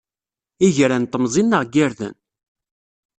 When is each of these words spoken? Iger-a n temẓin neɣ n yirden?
Iger-a 0.67 0.97
n 1.01 1.05
temẓin 1.11 1.47
neɣ 1.49 1.61
n 1.65 1.71
yirden? 1.73 2.15